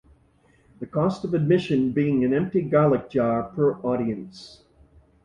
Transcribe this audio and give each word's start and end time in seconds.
The 0.79 0.87
cost 0.87 1.23
of 1.25 1.35
admission 1.35 1.91
being 1.91 2.25
an 2.25 2.33
empty 2.33 2.63
garlic 2.63 3.11
jar 3.11 3.43
per 3.43 3.73
audience. 3.83 4.63